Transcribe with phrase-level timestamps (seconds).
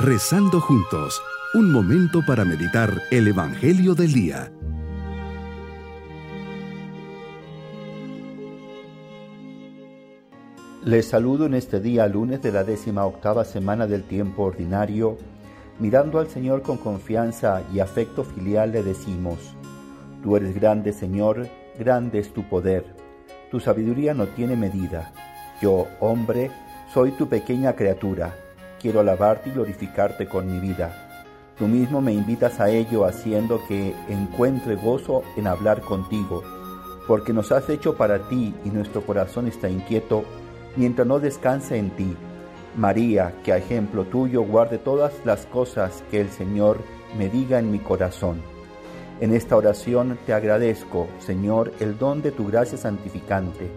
[0.00, 1.20] Rezando juntos,
[1.54, 4.52] un momento para meditar el Evangelio del Día.
[10.84, 15.16] Les saludo en este día lunes de la décima octava semana del tiempo ordinario.
[15.80, 19.56] Mirando al Señor con confianza y afecto filial le decimos,
[20.22, 22.84] Tú eres grande Señor, grande es tu poder,
[23.50, 25.12] tu sabiduría no tiene medida.
[25.60, 26.52] Yo, hombre,
[26.94, 28.36] soy tu pequeña criatura,
[28.80, 31.08] quiero alabarte y glorificarte con mi vida.
[31.58, 36.42] Tú mismo me invitas a ello haciendo que encuentre gozo en hablar contigo,
[37.06, 40.24] porque nos has hecho para ti y nuestro corazón está inquieto
[40.76, 42.16] mientras no descanse en ti.
[42.76, 46.78] María, que a ejemplo tuyo guarde todas las cosas que el Señor
[47.16, 48.40] me diga en mi corazón.
[49.20, 53.68] En esta oración te agradezco, Señor, el don de tu gracia santificante,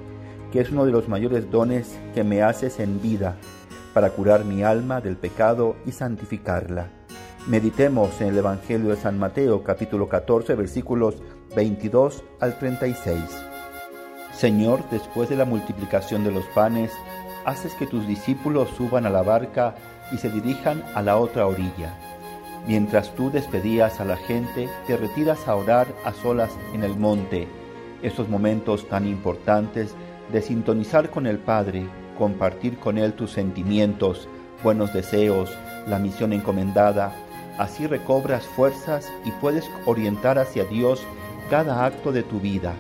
[0.52, 3.38] que es uno de los mayores dones que me haces en vida,
[3.94, 6.90] para curar mi alma del pecado y santificarla.
[7.48, 11.16] Meditemos en el Evangelio de San Mateo capítulo 14 versículos
[11.56, 13.20] 22 al 36.
[14.34, 16.92] Señor, después de la multiplicación de los panes,
[17.46, 19.76] haces que tus discípulos suban a la barca
[20.12, 21.98] y se dirijan a la otra orilla.
[22.68, 27.48] Mientras tú despedías a la gente, te retiras a orar a solas en el monte.
[28.04, 29.96] Esos momentos tan importantes
[30.32, 31.86] de sintonizar con el Padre,
[32.22, 34.28] compartir con Él tus sentimientos,
[34.62, 37.16] buenos deseos, la misión encomendada.
[37.58, 41.02] Así recobras fuerzas y puedes orientar hacia Dios
[41.50, 42.76] cada acto de tu vida.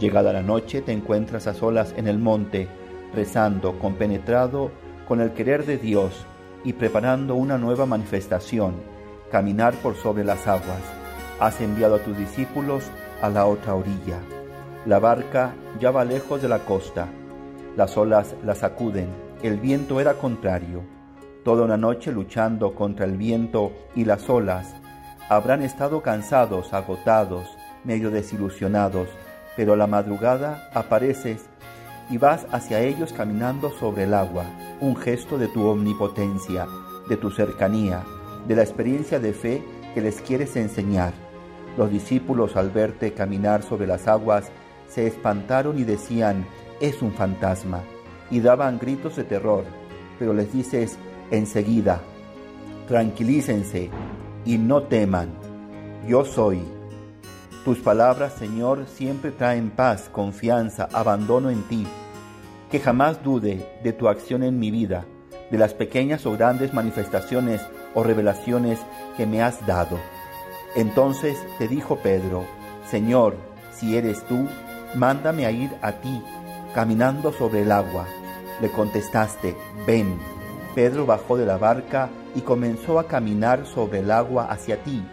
[0.00, 2.66] Llegada la noche te encuentras a solas en el monte,
[3.14, 4.72] rezando, compenetrado
[5.06, 6.26] con el querer de Dios
[6.64, 8.74] y preparando una nueva manifestación,
[9.30, 10.82] caminar por sobre las aguas.
[11.38, 12.82] Has enviado a tus discípulos
[13.22, 14.18] a la otra orilla.
[14.84, 17.06] La barca ya va lejos de la costa.
[17.76, 19.08] Las olas la sacuden.
[19.42, 20.82] El viento era contrario.
[21.44, 24.74] Toda una noche luchando contra el viento y las olas.
[25.28, 27.44] Habrán estado cansados, agotados,
[27.82, 29.08] medio desilusionados,
[29.56, 31.46] pero a la madrugada apareces
[32.10, 34.44] y vas hacia ellos caminando sobre el agua,
[34.80, 36.66] un gesto de tu omnipotencia,
[37.08, 38.02] de tu cercanía,
[38.46, 41.12] de la experiencia de fe que les quieres enseñar.
[41.76, 44.50] Los discípulos al verte caminar sobre las aguas
[44.88, 46.46] se espantaron y decían,
[46.80, 47.82] es un fantasma,
[48.30, 49.64] y daban gritos de terror,
[50.18, 50.98] pero les dices
[51.30, 52.00] enseguida,
[52.88, 53.90] tranquilícense
[54.44, 55.30] y no teman,
[56.06, 56.60] yo soy.
[57.64, 61.86] Tus palabras, Señor, siempre traen paz, confianza, abandono en ti.
[62.70, 65.06] Que jamás dude de tu acción en mi vida,
[65.50, 67.62] de las pequeñas o grandes manifestaciones
[67.94, 68.78] o revelaciones
[69.16, 69.98] que me has dado.
[70.76, 72.44] Entonces te dijo Pedro,
[72.90, 73.36] Señor,
[73.72, 74.46] si eres tú,
[74.94, 76.22] mándame a ir a ti,
[76.74, 78.06] caminando sobre el agua.
[78.60, 80.18] Le contestaste, ven.
[80.74, 85.04] Pedro bajó de la barca y comenzó a caminar sobre el agua hacia ti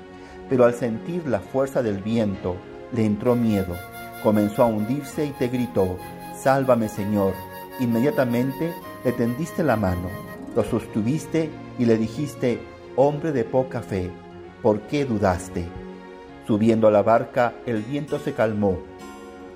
[0.51, 2.57] pero al sentir la fuerza del viento
[2.91, 3.73] le entró miedo,
[4.21, 5.97] comenzó a hundirse y te gritó,
[6.35, 7.33] Sálvame Señor.
[7.79, 8.73] Inmediatamente
[9.05, 10.09] le tendiste la mano,
[10.53, 11.49] lo sostuviste
[11.79, 12.59] y le dijiste,
[12.97, 14.11] Hombre de poca fe,
[14.61, 15.69] ¿por qué dudaste?
[16.45, 18.77] Subiendo a la barca, el viento se calmó.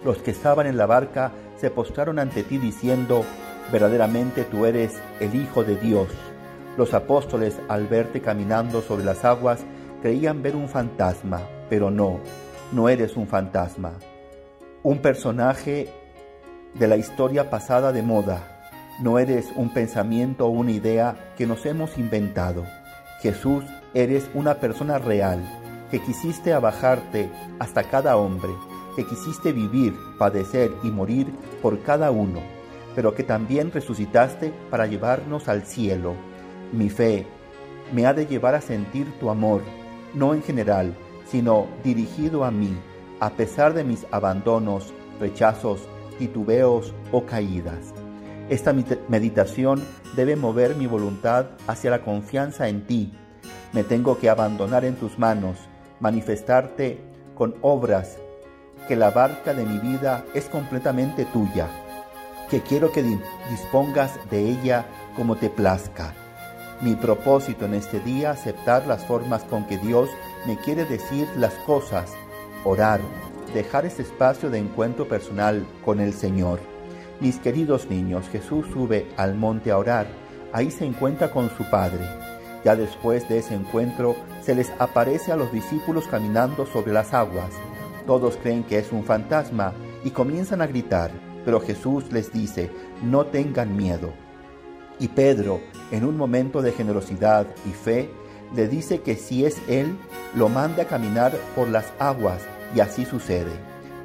[0.06, 1.34] Los que estaban en la barca
[1.66, 3.26] se postraron ante ti diciendo,
[3.72, 6.10] verdaderamente tú eres el Hijo de Dios.
[6.78, 9.62] Los apóstoles, al verte caminando sobre las aguas,
[10.04, 12.20] creían ver un fantasma, pero no,
[12.72, 13.94] no eres un fantasma.
[14.84, 15.90] Un personaje
[16.76, 18.70] de la historia pasada de moda.
[19.02, 22.64] No eres un pensamiento o una idea que nos hemos inventado.
[23.22, 23.64] Jesús,
[23.96, 25.44] eres una persona real,
[25.90, 27.28] que quisiste abajarte
[27.58, 28.52] hasta cada hombre,
[28.96, 31.28] que quisiste vivir, padecer y morir
[31.62, 32.40] por cada uno,
[32.96, 36.16] pero que también resucitaste para llevarnos al cielo.
[36.72, 37.28] Mi fe
[37.94, 39.62] me ha de llevar a sentir tu amor,
[40.14, 40.96] no en general,
[41.28, 42.76] sino dirigido a mí,
[43.20, 45.82] a pesar de mis abandonos, rechazos,
[46.18, 47.94] titubeos o caídas.
[48.50, 48.74] Esta
[49.10, 49.84] meditación
[50.16, 53.12] debe mover mi voluntad hacia la confianza en ti.
[53.74, 55.58] Me tengo que abandonar en tus manos,
[56.00, 57.02] manifestarte
[57.34, 58.20] con obras,
[58.88, 61.68] que la barca de mi vida es completamente tuya,
[62.50, 63.04] que quiero que
[63.50, 64.86] dispongas de ella
[65.16, 66.14] como te plazca
[66.82, 70.10] mi propósito en este día, aceptar las formas con que Dios
[70.46, 72.12] me quiere decir las cosas,
[72.64, 73.00] orar,
[73.54, 76.60] dejar ese espacio de encuentro personal con el Señor.
[77.22, 80.08] Mis queridos niños, Jesús sube al monte a orar,
[80.52, 82.06] ahí se encuentra con su Padre.
[82.66, 87.52] Ya después de ese encuentro, se les aparece a los discípulos caminando sobre las aguas.
[88.06, 89.74] Todos creen que es un fantasma
[90.04, 91.12] y comienzan a gritar,
[91.44, 92.70] pero Jesús les dice,
[93.04, 94.14] no tengan miedo
[95.00, 95.60] Y Pedro,
[95.92, 98.10] en un momento de generosidad y fe,
[98.56, 99.98] le dice que si es él,
[100.36, 102.42] lo mande a caminar por las aguas
[102.76, 103.52] y así sucede.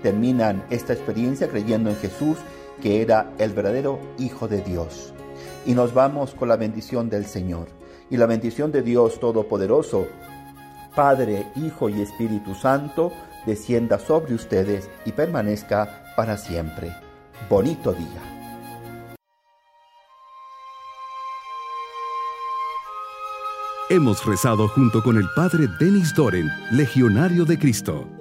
[0.02, 2.38] Terminan esta experiencia creyendo en Jesús,
[2.82, 5.12] que era el verdadero Hijo de Dios.
[5.66, 7.68] Y nos vamos con la bendición del Señor.
[8.08, 10.06] Y la bendición de Dios Todopoderoso,
[10.96, 13.12] Padre, Hijo y Espíritu Santo,
[13.46, 16.94] descienda sobre ustedes y permanezca para siempre.
[17.48, 18.30] Bonito día.
[23.90, 28.19] Hemos rezado junto con el Padre Denis Doren, Legionario de Cristo.